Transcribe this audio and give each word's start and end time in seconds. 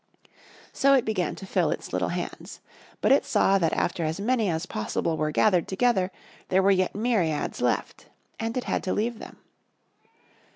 So 0.73 0.95
it 0.95 1.05
began 1.05 1.35
to 1.35 1.45
fill 1.45 1.69
its 1.69 1.93
little 1.93 2.09
hands. 2.09 2.59
But 3.01 3.11
it 3.11 3.23
saw 3.23 3.59
that 3.59 3.71
after 3.71 4.03
as 4.03 4.19
many 4.19 4.49
as 4.49 4.65
possible 4.65 5.15
were 5.15 5.29
gathered 5.29 5.67
together 5.67 6.11
there 6.49 6.63
were 6.63 6.71
yet 6.71 6.95
myriads 6.95 7.61
left. 7.61 8.07
And 8.39 8.57
it 8.57 8.63
had 8.63 8.81
to 8.85 8.93
leave 8.93 9.19
them. 9.19 9.37